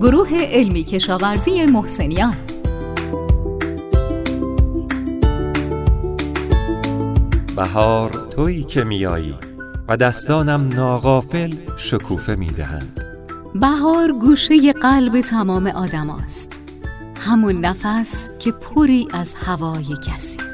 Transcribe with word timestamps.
گروه 0.00 0.28
علمی 0.34 0.84
کشاورزی 0.84 1.66
محسنیان. 1.66 2.34
بهار 7.56 8.28
تویی 8.30 8.64
که 8.64 8.84
میایی 8.84 9.34
و 9.88 9.96
دستانم 9.96 10.68
ناغافل 10.68 11.54
شکوفه 11.76 12.34
می‌دهند. 12.34 13.04
بهار 13.54 14.12
گوشه 14.12 14.72
قلب 14.72 15.20
تمام 15.20 15.66
آدم 15.66 16.10
است. 16.10 16.70
همون 17.20 17.60
نفس 17.60 18.28
که 18.38 18.52
پری 18.52 19.08
از 19.12 19.34
هوای 19.34 19.84
کسی. 20.06 20.47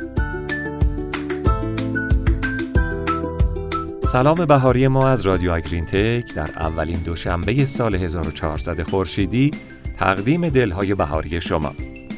سلام 4.15 4.45
بهاری 4.45 4.89
ما 4.89 5.09
از 5.09 5.27
رادیو 5.27 5.53
اگرین 5.53 5.85
تک 5.85 6.35
در 6.35 6.51
اولین 6.51 6.99
دوشنبه 6.99 7.65
سال 7.65 7.95
1400 7.95 8.83
خورشیدی 8.83 9.51
تقدیم 9.99 10.49
دلهای 10.49 10.95
بهاری 10.95 11.41
شما. 11.41 11.73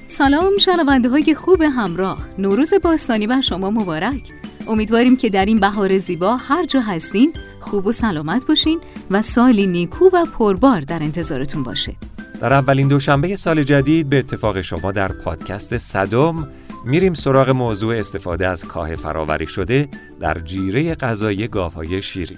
سلام 0.09 0.59
شنونده 0.59 1.09
های 1.09 1.35
خوب 1.35 1.63
همراه. 1.63 2.19
نوروز 2.39 2.75
باستانی 2.83 3.27
بر 3.27 3.41
شما 3.41 3.71
مبارک. 3.71 4.23
امیدواریم 4.69 5.17
که 5.17 5.31
در 5.31 5.45
این 5.45 5.61
بهار 5.61 5.99
زیبا 5.99 6.37
هر 6.37 6.65
جا 6.65 6.81
هستین 6.81 7.33
خوب 7.61 7.87
و 7.87 7.93
سلامت 7.93 8.47
باشین 8.47 8.81
و 9.11 9.23
سالی 9.23 9.67
نیکو 9.67 10.05
و 10.13 10.25
پربار 10.39 10.81
در 10.81 11.03
انتظارتون 11.03 11.63
باشه. 11.63 11.93
در 12.41 12.53
اولین 12.53 12.89
دوشنبه 12.89 13.37
سال 13.37 13.63
جدید 13.63 14.09
به 14.09 14.19
اتفاق 14.19 14.61
شما 14.61 14.93
در 14.93 15.13
پادکست 15.13 15.77
صدم 15.77 16.49
میریم 16.87 17.15
سراغ 17.15 17.51
موضوع 17.51 17.95
استفاده 17.95 18.49
از 18.49 18.65
کاه 18.65 18.95
فراوری 18.95 19.47
شده 19.47 19.89
در 20.21 20.39
جیره 20.39 20.95
غذایی 20.95 21.49
گاوهای 21.49 22.03
شیری. 22.03 22.37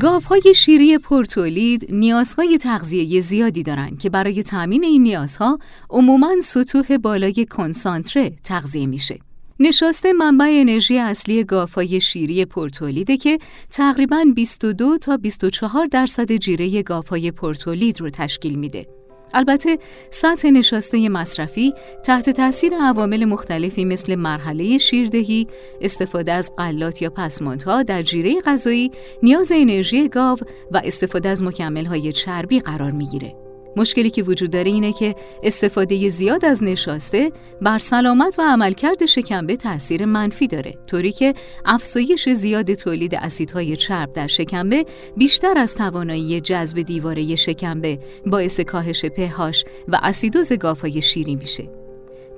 گاوهای 0.00 0.54
شیری 0.56 0.98
پرتولید 0.98 1.86
نیازهای 1.90 2.58
تغذیه 2.58 3.20
زیادی 3.20 3.62
دارند 3.62 3.98
که 3.98 4.10
برای 4.10 4.42
تامین 4.42 4.84
این 4.84 5.02
نیازها 5.02 5.58
عموماً 5.90 6.30
سطوح 6.42 6.96
بالای 6.96 7.46
کنسانتره 7.50 8.30
تغذیه 8.44 8.86
میشه. 8.86 9.18
نشاسته 9.60 10.12
منبع 10.12 10.48
انرژی 10.50 10.98
اصلی 10.98 11.44
گاوهای 11.44 12.00
شیری 12.00 12.44
پرتولیده 12.44 13.16
که 13.16 13.38
تقریباً 13.70 14.24
22 14.34 14.98
تا 14.98 15.16
24 15.16 15.86
درصد 15.86 16.32
جیره 16.32 16.82
گاوهای 16.82 17.30
پرتولید 17.30 18.00
رو 18.00 18.10
تشکیل 18.10 18.58
میده. 18.58 18.93
البته 19.34 19.78
سطح 20.10 20.48
نشاسته 20.48 21.08
مصرفی 21.08 21.74
تحت 22.04 22.30
تاثیر 22.30 22.74
عوامل 22.80 23.24
مختلفی 23.24 23.84
مثل 23.84 24.14
مرحله 24.14 24.78
شیردهی، 24.78 25.46
استفاده 25.80 26.32
از 26.32 26.52
غلات 26.58 27.02
یا 27.02 27.10
پسماندها 27.10 27.82
در 27.82 28.02
جیره 28.02 28.40
غذایی، 28.40 28.90
نیاز 29.22 29.52
انرژی 29.54 30.08
گاو 30.08 30.38
و 30.70 30.80
استفاده 30.84 31.28
از 31.28 31.42
مکمل‌های 31.42 32.12
چربی 32.12 32.60
قرار 32.60 32.90
می‌گیره. 32.90 33.43
مشکلی 33.76 34.10
که 34.10 34.22
وجود 34.22 34.50
داره 34.50 34.70
اینه 34.70 34.92
که 34.92 35.14
استفاده 35.42 36.08
زیاد 36.08 36.44
از 36.44 36.62
نشاسته 36.62 37.32
بر 37.62 37.78
سلامت 37.78 38.38
و 38.38 38.42
عملکرد 38.42 39.06
شکمبه 39.06 39.56
تاثیر 39.56 40.04
منفی 40.04 40.46
داره 40.46 40.74
طوری 40.86 41.12
که 41.12 41.34
افزایش 41.64 42.28
زیاد 42.28 42.74
تولید 42.74 43.14
اسیدهای 43.14 43.76
چرب 43.76 44.12
در 44.12 44.26
شکمبه 44.26 44.84
بیشتر 45.16 45.58
از 45.58 45.74
توانایی 45.74 46.40
جذب 46.40 46.82
دیواره 46.82 47.34
شکمبه 47.34 47.98
باعث 48.26 48.60
کاهش 48.60 49.04
پهاش 49.04 49.64
و 49.88 49.98
اسیدوز 50.02 50.52
گافای 50.52 51.02
شیری 51.02 51.36
میشه. 51.36 51.83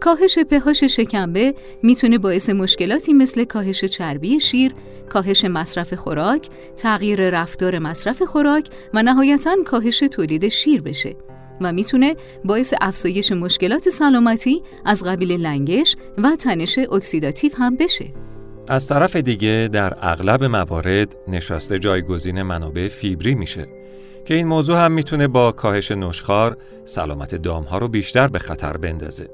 کاهش 0.00 0.38
pH 0.38 0.84
شکمبه 0.84 1.54
می‌تونه 1.82 2.18
باعث 2.18 2.50
مشکلاتی 2.50 3.12
مثل 3.12 3.44
کاهش 3.44 3.84
چربی 3.84 4.40
شیر، 4.40 4.74
کاهش 5.08 5.44
مصرف 5.44 5.94
خوراک، 5.94 6.48
تغییر 6.76 7.30
رفتار 7.30 7.78
مصرف 7.78 8.22
خوراک 8.22 8.68
و 8.94 9.02
نهایتا 9.02 9.56
کاهش 9.66 9.98
تولید 9.98 10.48
شیر 10.48 10.82
بشه 10.82 11.16
و 11.60 11.72
می‌تونه 11.72 12.16
باعث 12.44 12.74
افزایش 12.80 13.32
مشکلات 13.32 13.88
سلامتی 13.88 14.62
از 14.84 15.04
قبیل 15.04 15.32
لنگش 15.32 15.96
و 16.18 16.36
تنش 16.36 16.78
اکسیداتیو 16.78 17.52
هم 17.58 17.76
بشه. 17.76 18.12
از 18.68 18.88
طرف 18.88 19.16
دیگه 19.16 19.68
در 19.72 19.94
اغلب 20.00 20.44
موارد 20.44 21.16
نشاسته 21.28 21.78
جایگزین 21.78 22.42
منابع 22.42 22.88
فیبری 22.88 23.34
میشه 23.34 23.68
که 24.24 24.34
این 24.34 24.46
موضوع 24.46 24.84
هم 24.84 24.92
می‌تونه 24.92 25.28
با 25.28 25.52
کاهش 25.52 25.90
نشخار 25.90 26.56
سلامت 26.84 27.34
دامها 27.34 27.78
رو 27.78 27.88
بیشتر 27.88 28.28
به 28.28 28.38
خطر 28.38 28.76
بندازه. 28.76 29.28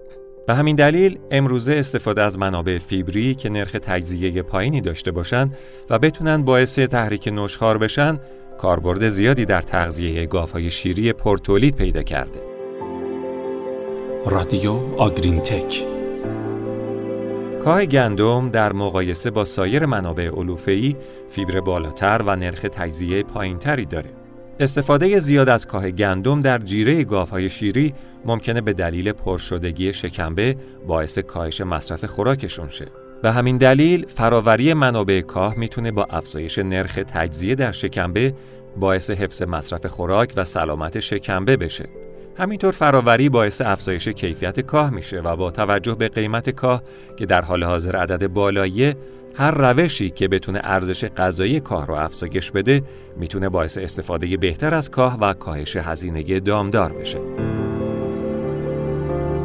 به 0.47 0.55
همین 0.55 0.77
دلیل 0.77 1.19
امروزه 1.31 1.75
استفاده 1.75 2.23
از 2.23 2.39
منابع 2.39 2.79
فیبری 2.79 3.35
که 3.35 3.49
نرخ 3.49 3.73
تجزیه 3.73 4.43
پایینی 4.43 4.81
داشته 4.81 5.11
باشند 5.11 5.57
و 5.91 5.99
بتونن 5.99 6.43
باعث 6.43 6.79
تحریک 6.79 7.29
نشخار 7.33 7.79
بشن 7.79 8.19
کاربرد 8.59 9.09
زیادی 9.09 9.45
در 9.45 9.63
تغذیه 9.63 10.27
گاوهای 10.27 10.71
شیری 10.71 11.13
پرتولید 11.13 11.77
پیدا 11.77 12.03
کرده. 12.03 12.41
رادیو 14.27 14.73
آگرین 14.99 15.41
تک 15.41 15.85
کاه 17.65 17.87
گندم 17.87 18.51
در 18.51 18.73
مقایسه 18.73 19.31
با 19.31 19.45
سایر 19.45 19.87
منابع 19.87 20.29
علوفه‌ای 20.29 20.97
فیبر 21.29 21.61
بالاتر 21.61 22.23
و 22.27 22.37
نرخ 22.37 22.63
تجزیه 22.63 23.23
پایینتری 23.23 23.87
داره. 23.87 24.22
استفاده 24.61 25.19
زیاد 25.19 25.49
از 25.49 25.67
کاه 25.67 25.91
گندم 25.91 26.41
در 26.41 26.59
جیره 26.59 27.05
گاوهای 27.05 27.51
شیری 27.51 27.95
ممکنه 28.25 28.61
به 28.61 28.73
دلیل 28.73 29.13
پرشدگی 29.13 29.93
شکمبه 29.93 30.57
باعث 30.87 31.19
کاهش 31.19 31.61
مصرف 31.61 32.05
خوراکشون 32.05 32.69
شه. 32.69 32.87
به 33.23 33.33
همین 33.33 33.57
دلیل 33.57 34.07
فراوری 34.07 34.75
منابع 34.75 35.21
کاه 35.21 35.55
می‌تونه 35.59 35.93
با 35.93 36.05
افزایش 36.05 36.59
نرخ 36.59 36.95
تجزیه 36.95 37.55
در 37.55 37.73
شکمبه 37.73 38.35
باعث 38.77 39.11
حفظ 39.11 39.43
مصرف 39.43 39.87
خوراک 39.87 40.33
و 40.37 40.45
سلامت 40.45 41.01
شکمبه 41.01 41.57
بشه. 41.57 41.89
همینطور 42.39 42.73
فراوری 42.73 43.29
باعث 43.29 43.61
افزایش 43.61 44.09
کیفیت 44.09 44.61
کاه 44.61 44.91
میشه 44.91 45.21
و 45.21 45.37
با 45.37 45.51
توجه 45.51 45.95
به 45.95 46.09
قیمت 46.09 46.51
کاه 46.51 46.83
که 47.17 47.27
در 47.27 47.43
حال 47.43 47.65
حاضر 47.65 47.97
عدد 47.97 48.27
بالاییه 48.27 48.97
هر 49.35 49.51
روشی 49.51 50.11
که 50.11 50.29
بتونه 50.29 50.61
ارزش 50.63 51.05
غذایی 51.05 51.61
کاه 51.61 51.87
رو 51.87 51.95
افزایش 51.95 52.51
بده 52.51 52.83
می‌تونه 53.17 53.49
باعث 53.49 53.79
استفاده 53.79 54.37
بهتر 54.37 54.75
از 54.75 54.91
کاه 54.91 55.19
و 55.21 55.33
کاهش 55.33 55.77
هزینه 55.77 56.41
دامدار 56.41 56.93
بشه. 56.93 57.19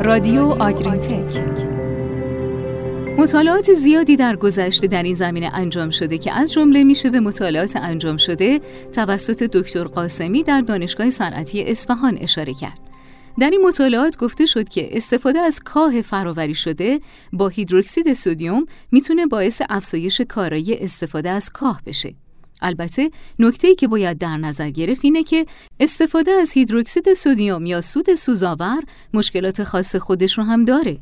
رادیو 0.04 0.42
آگرین 0.42 1.00
تک 1.00 1.77
مطالعات 3.20 3.74
زیادی 3.74 4.16
در 4.16 4.36
گذشته 4.36 4.88
در 4.88 5.04
این 5.04 5.14
زمینه 5.14 5.50
انجام 5.54 5.90
شده 5.90 6.18
که 6.18 6.34
از 6.34 6.54
جمله 6.54 6.84
میشه 6.84 7.10
به 7.10 7.20
مطالعات 7.20 7.76
انجام 7.76 8.18
شده 8.18 8.62
توسط 8.92 9.44
دکتر 9.44 9.84
قاسمی 9.84 10.44
در 10.44 10.62
دانشگاه 10.62 11.10
صنعتی 11.10 11.64
اصفهان 11.64 12.18
اشاره 12.22 12.54
کرد. 12.54 12.80
در 13.40 13.50
این 13.50 13.62
مطالعات 13.68 14.18
گفته 14.18 14.46
شد 14.46 14.70
که 14.70 14.98
استفاده 14.98 15.40
از 15.40 15.60
کاه 15.60 16.02
فراوری 16.02 16.56
شده 16.56 17.00
با 17.34 17.48
هیدروکسید 17.48 18.14
سودیوم 18.14 18.66
می‌تونه 18.92 19.26
باعث 19.26 19.62
افزایش 19.70 20.22
کارایی 20.22 20.76
استفاده 20.76 21.30
از 21.30 21.50
کاه 21.50 21.82
بشه. 21.86 22.16
البته 22.62 23.12
نکته‌ای 23.40 23.76
که 23.76 23.88
باید 23.88 24.18
در 24.18 24.38
نظر 24.38 24.70
گرفت 24.70 25.06
اینه 25.06 25.24
که 25.24 25.46
استفاده 25.80 26.32
از 26.32 26.52
هیدروکسید 26.52 27.14
سودیوم 27.14 27.66
یا 27.66 27.82
سود 27.82 28.16
سوزاور 28.16 28.84
مشکلات 29.14 29.64
خاص 29.64 29.96
خودش 29.96 30.38
رو 30.38 30.44
هم 30.44 30.66
داره. 30.66 30.98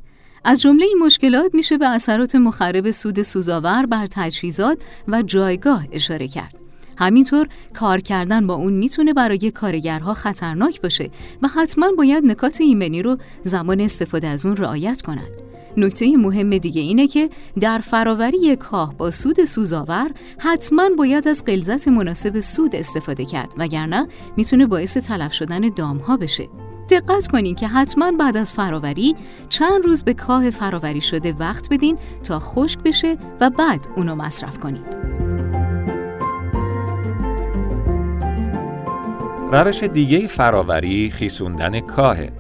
از 0.47 0.61
جمله 0.61 0.85
این 0.85 0.97
مشکلات 1.05 1.55
میشه 1.55 1.77
به 1.77 1.87
اثرات 1.87 2.35
مخرب 2.35 2.91
سود 2.91 3.21
سوزاور 3.21 3.85
بر 3.85 4.05
تجهیزات 4.11 4.77
و 5.07 5.21
جایگاه 5.21 5.85
اشاره 5.91 6.27
کرد. 6.27 6.55
همینطور 6.97 7.47
کار 7.73 7.99
کردن 7.99 8.47
با 8.47 8.53
اون 8.53 8.73
می‌تونه 8.73 9.13
برای 9.13 9.51
کارگرها 9.51 10.13
خطرناک 10.13 10.81
باشه 10.81 11.09
و 11.41 11.47
حتما 11.47 11.91
باید 11.97 12.25
نکات 12.25 12.61
ایمنی 12.61 13.01
رو 13.01 13.17
زمان 13.43 13.81
استفاده 13.81 14.27
از 14.27 14.45
اون 14.45 14.57
رعایت 14.57 15.01
کنند. 15.01 15.31
نکته 15.77 16.17
مهم 16.17 16.57
دیگه 16.57 16.81
اینه 16.81 17.07
که 17.07 17.29
در 17.59 17.79
فراوری 17.79 18.55
کاه 18.55 18.97
با 18.97 19.11
سود 19.11 19.45
سوزاور 19.45 20.11
حتما 20.37 20.89
باید 20.97 21.27
از 21.27 21.45
غلظت 21.45 21.87
مناسب 21.87 22.39
سود 22.39 22.75
استفاده 22.75 23.25
کرد 23.25 23.53
وگرنه 23.57 24.07
می‌تونه 24.37 24.65
باعث 24.65 24.97
تلف 24.97 25.33
شدن 25.33 25.61
دامها 25.75 26.17
بشه. 26.17 26.47
دقت 26.89 27.27
کنین 27.27 27.55
که 27.55 27.67
حتما 27.67 28.11
بعد 28.11 28.37
از 28.37 28.53
فراوری 28.53 29.15
چند 29.49 29.85
روز 29.85 30.03
به 30.03 30.13
کاه 30.13 30.49
فراوری 30.49 31.01
شده 31.01 31.33
وقت 31.33 31.67
بدین 31.71 31.97
تا 32.23 32.39
خشک 32.39 32.79
بشه 32.79 33.17
و 33.41 33.49
بعد 33.49 33.87
اونو 33.95 34.15
مصرف 34.15 34.59
کنید. 34.59 34.97
روش 39.51 39.83
دیگه 39.83 40.27
فراوری 40.27 41.09
خیسوندن 41.09 41.79
کاهه. 41.79 42.31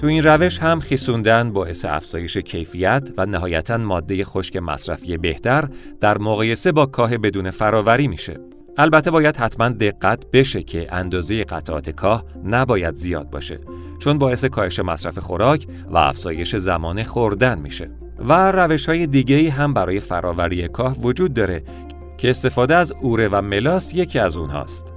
تو 0.00 0.06
این 0.06 0.22
روش 0.22 0.58
هم 0.58 0.80
خیسوندن 0.80 1.52
باعث 1.52 1.84
افزایش 1.84 2.36
کیفیت 2.36 3.08
و 3.16 3.26
نهایتا 3.26 3.78
ماده 3.78 4.24
خشک 4.24 4.56
مصرفی 4.56 5.16
بهتر 5.16 5.68
در 6.00 6.18
مقایسه 6.18 6.72
با 6.72 6.86
کاه 6.86 7.18
بدون 7.18 7.50
فراوری 7.50 8.08
میشه. 8.08 8.40
البته 8.76 9.10
باید 9.10 9.36
حتما 9.36 9.68
دقت 9.68 10.30
بشه 10.32 10.62
که 10.62 10.94
اندازه 10.94 11.44
قطعات 11.44 11.90
کاه 11.90 12.24
نباید 12.44 12.96
زیاد 12.96 13.30
باشه 13.30 13.60
چون 13.98 14.18
باعث 14.18 14.44
کاهش 14.44 14.80
مصرف 14.80 15.18
خوراک 15.18 15.66
و 15.90 15.96
افزایش 15.96 16.56
زمان 16.56 17.02
خوردن 17.02 17.58
میشه. 17.58 17.90
و 18.28 18.52
روش 18.52 18.88
های 18.88 19.06
دیگه 19.06 19.50
هم 19.50 19.74
برای 19.74 20.00
فراوری 20.00 20.68
کاه 20.68 20.96
وجود 21.00 21.34
داره 21.34 21.62
که 22.18 22.30
استفاده 22.30 22.74
از 22.74 22.92
اوره 22.92 23.28
و 23.28 23.42
ملاس 23.42 23.94
یکی 23.94 24.18
از 24.18 24.36
اونهاست. 24.36 24.92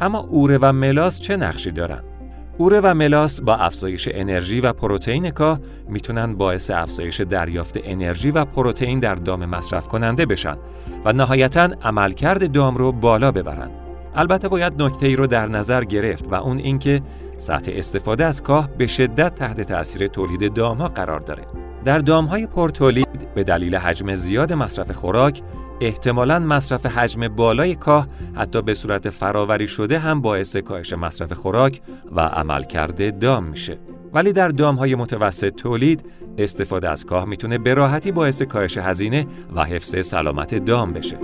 اما 0.00 0.18
اوره 0.18 0.58
و 0.62 0.72
ملاس 0.72 1.20
چه 1.20 1.36
نقشی 1.36 1.70
دارن؟ 1.70 2.11
اوره 2.58 2.80
و 2.80 2.94
ملاس 2.94 3.40
با 3.40 3.56
افزایش 3.56 4.08
انرژی 4.12 4.60
و 4.60 4.72
پروتئین 4.72 5.30
کاه 5.30 5.58
می‌تونن 5.88 6.34
باعث 6.34 6.70
افزایش 6.70 7.20
دریافت 7.20 7.78
انرژی 7.84 8.30
و 8.30 8.44
پروتئین 8.44 8.98
در 8.98 9.14
دام 9.14 9.46
مصرف 9.46 9.88
کننده 9.88 10.26
بشن 10.26 10.56
و 11.04 11.12
نهایتا 11.12 11.68
عملکرد 11.82 12.52
دام 12.52 12.76
رو 12.76 12.92
بالا 12.92 13.32
ببرن. 13.32 13.70
البته 14.14 14.48
باید 14.48 14.82
نکته 14.82 15.06
ای 15.06 15.16
رو 15.16 15.26
در 15.26 15.46
نظر 15.46 15.84
گرفت 15.84 16.24
و 16.30 16.34
اون 16.34 16.58
اینکه 16.58 17.00
سطح 17.38 17.72
استفاده 17.74 18.24
از 18.24 18.42
کاه 18.42 18.68
به 18.78 18.86
شدت 18.86 19.34
تحت 19.34 19.60
تاثیر 19.60 20.06
تولید 20.06 20.54
دام 20.54 20.78
ها 20.78 20.88
قرار 20.88 21.20
داره. 21.20 21.42
در 21.84 21.98
دام 21.98 22.24
های 22.24 22.46
پرتولید 22.46 23.34
به 23.34 23.44
دلیل 23.44 23.76
حجم 23.76 24.14
زیاد 24.14 24.52
مصرف 24.52 24.90
خوراک 24.90 25.42
احتمالاً 25.82 26.38
مصرف 26.38 26.86
حجم 26.86 27.28
بالای 27.28 27.74
کاه 27.74 28.06
حتی 28.34 28.62
به 28.62 28.74
صورت 28.74 29.10
فراوری 29.10 29.68
شده 29.68 29.98
هم 29.98 30.20
باعث 30.20 30.56
کاهش 30.56 30.92
مصرف 30.92 31.32
خوراک 31.32 31.80
و 32.12 32.20
عملکرد 32.20 33.18
دام 33.18 33.44
میشه. 33.44 33.78
ولی 34.12 34.32
در 34.32 34.48
دام 34.48 34.76
های 34.76 34.94
متوسط 34.94 35.54
تولید 35.54 36.04
استفاده 36.38 36.88
از 36.90 37.04
کاه 37.06 37.24
می‌تونه 37.24 37.58
به 37.58 37.74
راحتی 37.74 38.12
باعث 38.12 38.42
کاهش 38.42 38.78
هزینه 38.78 39.26
و 39.56 39.64
حفظ 39.64 40.06
سلامت 40.06 40.54
دام 40.54 40.92
بشه. 40.92 41.18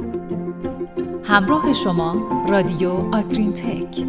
همراه 1.25 1.73
شما 1.73 2.29
رادیو 2.49 2.91
آگرین 2.91 3.53
تک 3.53 4.05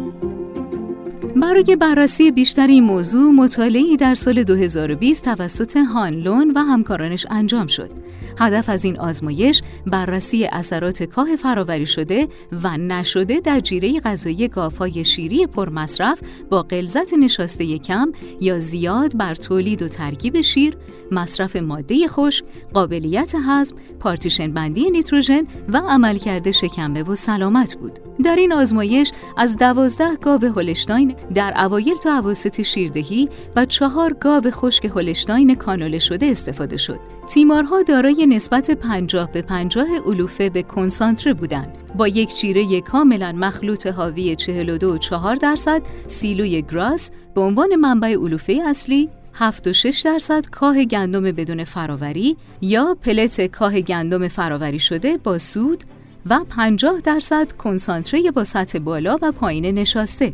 برای 1.36 1.76
بررسی 1.76 2.30
بیشتر 2.30 2.66
این 2.66 2.84
موضوع 2.84 3.32
مطالعی 3.32 3.96
در 3.96 4.14
سال 4.14 4.44
2020 4.44 5.24
توسط 5.24 5.76
هانلون 5.76 6.50
و 6.56 6.58
همکارانش 6.58 7.26
انجام 7.30 7.66
شد. 7.66 7.90
هدف 8.38 8.68
از 8.68 8.84
این 8.84 8.98
آزمایش 8.98 9.62
بررسی 9.86 10.44
اثرات 10.44 11.02
کاه 11.02 11.36
فراوری 11.36 11.86
شده 11.86 12.28
و 12.62 12.76
نشده 12.76 13.40
در 13.40 13.60
جیره 13.60 14.00
غذایی 14.00 14.48
گاوهای 14.48 15.04
شیری 15.04 15.46
پرمصرف 15.46 16.20
با 16.50 16.62
غلظت 16.62 17.14
نشاسته 17.14 17.78
کم 17.78 18.12
یا 18.40 18.58
زیاد 18.58 19.16
بر 19.16 19.34
تولید 19.34 19.82
و 19.82 19.88
ترکیب 19.88 20.40
شیر، 20.40 20.76
مصرف 21.12 21.56
ماده 21.56 22.08
خشک، 22.08 22.44
قابلیت 22.74 23.34
هضم، 23.46 23.76
پارتیشن 24.00 24.52
بندی 24.52 24.90
نیتروژن 24.90 25.46
و 25.68 25.76
عملکرد 25.76 26.50
شکمبه 26.50 27.02
و 27.02 27.14
سلامت 27.14 27.74
بود. 27.74 28.09
در 28.22 28.36
این 28.36 28.52
آزمایش 28.52 29.12
از 29.36 29.56
دوازده 29.56 30.16
گاو 30.16 30.44
هولشتاین 30.44 31.16
در 31.34 31.64
اوایل 31.64 31.96
تا 31.96 32.18
اواسط 32.18 32.62
شیردهی 32.62 33.28
و 33.56 33.64
چهار 33.64 34.12
گاو 34.12 34.50
خشک 34.50 34.84
هولشتاین 34.84 35.54
کانوله 35.54 35.98
شده 35.98 36.26
استفاده 36.26 36.76
شد. 36.76 37.00
تیمارها 37.26 37.82
دارای 37.82 38.26
نسبت 38.26 38.70
50 38.70 39.32
به 39.32 39.42
50 39.42 39.86
علوفه 40.06 40.50
به 40.50 40.62
کنسانتره 40.62 41.34
بودند 41.34 41.74
با 41.96 42.08
یک 42.08 42.34
چیره 42.34 42.80
کاملا 42.80 43.32
مخلوط 43.32 43.86
حاوی 43.86 44.36
42.4 44.36 45.38
درصد 45.40 45.82
سیلوی 46.06 46.62
گراس 46.62 47.10
به 47.34 47.40
عنوان 47.40 47.76
منبع 47.76 48.08
علوفه 48.08 48.62
اصلی 48.66 49.08
76 49.34 50.00
درصد 50.00 50.46
کاه 50.46 50.84
گندم 50.84 51.22
بدون 51.22 51.64
فراوری 51.64 52.36
یا 52.60 52.96
پلت 53.02 53.46
کاه 53.46 53.80
گندم 53.80 54.28
فراوری 54.28 54.78
شده 54.78 55.18
با 55.18 55.38
سود 55.38 55.84
و 56.26 56.44
50 56.44 57.00
درصد 57.00 57.52
کنسانتره 57.52 58.30
با 58.30 58.44
سطح 58.44 58.78
بالا 58.78 59.18
و 59.22 59.32
پایین 59.32 59.66
نشاسته. 59.66 60.32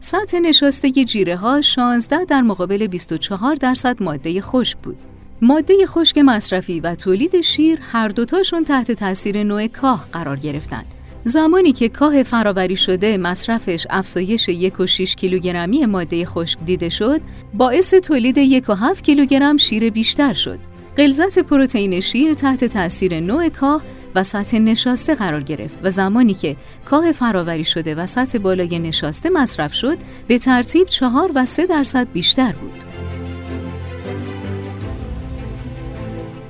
سطح 0.00 0.38
نشاسته 0.38 0.90
جیره 0.90 1.36
ها 1.36 1.60
16 1.60 2.24
در 2.24 2.40
مقابل 2.40 2.86
24 2.86 3.54
درصد 3.54 4.02
ماده 4.02 4.40
خشک 4.40 4.78
بود. 4.78 4.96
ماده 5.42 5.86
خشک 5.86 6.18
مصرفی 6.18 6.80
و 6.80 6.94
تولید 6.94 7.40
شیر 7.40 7.78
هر 7.92 8.08
دوتاشون 8.08 8.64
تحت 8.64 8.92
تاثیر 8.92 9.42
نوع 9.42 9.66
کاه 9.66 10.06
قرار 10.12 10.36
گرفتن. 10.36 10.84
زمانی 11.24 11.72
که 11.72 11.88
کاه 11.88 12.22
فراوری 12.22 12.76
شده 12.76 13.18
مصرفش 13.18 13.86
افزایش 13.90 14.50
1.6 14.50 15.14
کیلوگرمی 15.14 15.86
ماده 15.86 16.24
خشک 16.24 16.58
دیده 16.66 16.88
شد، 16.88 17.20
باعث 17.54 17.94
تولید 17.94 18.62
1.7 18.62 19.02
کیلوگرم 19.02 19.56
شیر 19.56 19.90
بیشتر 19.90 20.32
شد. 20.32 20.58
غلظت 20.96 21.38
پروتئین 21.38 22.00
شیر 22.00 22.34
تحت 22.34 22.64
تاثیر 22.64 23.20
نوع 23.20 23.48
کاه 23.48 23.82
و 24.14 24.24
سطح 24.24 24.58
نشاسته 24.58 25.14
قرار 25.14 25.42
گرفت 25.42 25.80
و 25.84 25.90
زمانی 25.90 26.34
که 26.34 26.56
کاه 26.84 27.12
فراوری 27.12 27.64
شده 27.64 27.94
و 27.94 28.06
سطح 28.06 28.38
بالای 28.38 28.78
نشاسته 28.78 29.30
مصرف 29.30 29.74
شد 29.74 29.98
به 30.28 30.38
ترتیب 30.38 30.86
4 30.86 31.30
و 31.34 31.46
3 31.46 31.66
درصد 31.66 32.08
بیشتر 32.12 32.52
بود. 32.52 32.84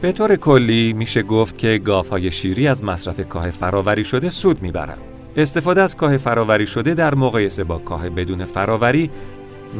به 0.00 0.12
طور 0.12 0.36
کلی 0.36 0.92
میشه 0.92 1.22
گفت 1.22 1.58
که 1.58 1.80
گاوهای 1.84 2.30
شیری 2.30 2.68
از 2.68 2.84
مصرف 2.84 3.20
کاه 3.20 3.50
فراوری 3.50 4.04
شده 4.04 4.30
سود 4.30 4.62
می‌برند. 4.62 4.98
استفاده 5.36 5.82
از 5.82 5.96
کاه 5.96 6.16
فراوری 6.16 6.66
شده 6.66 6.94
در 6.94 7.14
مقایسه 7.14 7.64
با 7.64 7.78
کاه 7.78 8.10
بدون 8.10 8.44
فراوری 8.44 9.10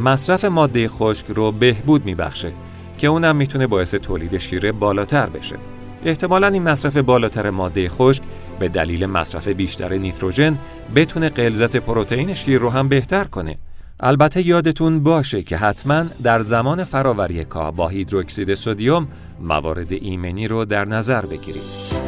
مصرف 0.04 0.44
ماده 0.44 0.88
خشک 0.88 1.26
رو 1.28 1.52
بهبود 1.52 2.04
میبخشه 2.04 2.52
که 2.98 3.06
اونم 3.06 3.36
می‌تونه 3.36 3.66
باعث 3.66 3.94
تولید 3.94 4.38
شیر 4.38 4.72
بالاتر 4.72 5.26
بشه. 5.26 5.56
احتمالا 6.04 6.46
این 6.46 6.62
مصرف 6.62 6.96
بالاتر 6.96 7.50
ماده 7.50 7.88
خشک 7.88 8.22
به 8.58 8.68
دلیل 8.68 9.06
مصرف 9.06 9.48
بیشتر 9.48 9.92
نیتروژن 9.92 10.58
بتونه 10.96 11.28
غلظت 11.28 11.76
پروتئین 11.76 12.32
شیر 12.32 12.60
رو 12.60 12.70
هم 12.70 12.88
بهتر 12.88 13.24
کنه. 13.24 13.58
البته 14.00 14.46
یادتون 14.46 15.02
باشه 15.02 15.42
که 15.42 15.56
حتما 15.56 16.04
در 16.22 16.40
زمان 16.40 16.84
فراوری 16.84 17.44
کاه 17.44 17.76
با 17.76 17.88
هیدروکسید 17.88 18.54
سدیم 18.54 19.08
موارد 19.40 19.92
ایمنی 19.92 20.48
رو 20.48 20.64
در 20.64 20.84
نظر 20.84 21.20
بگیرید. 21.20 22.03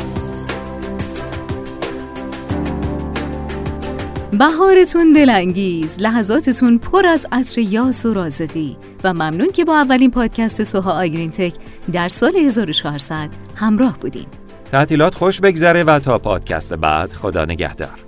بهارتون 4.38 5.12
دلانگیز، 5.12 5.96
لحظاتتون 6.00 6.78
پر 6.78 7.06
از 7.06 7.26
عطر 7.32 7.60
یاس 7.60 8.06
و 8.06 8.14
رازقی 8.14 8.76
و 9.04 9.12
ممنون 9.12 9.50
که 9.52 9.64
با 9.64 9.76
اولین 9.76 10.10
پادکست 10.10 10.62
سوها 10.62 11.02
آگرین 11.02 11.30
تک 11.30 11.54
در 11.92 12.08
سال 12.08 12.36
1400 12.36 13.30
همراه 13.54 13.98
بودین. 13.98 14.26
تعطیلات 14.72 15.14
خوش 15.14 15.40
بگذره 15.40 15.84
و 15.84 15.98
تا 15.98 16.18
پادکست 16.18 16.74
بعد 16.74 17.12
خدا 17.12 17.44
نگهدار. 17.44 17.98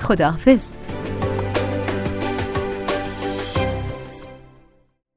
خداحافظ. 0.00 0.72